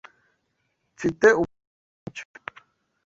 [0.95, 2.23] Mfite umuti wibyo.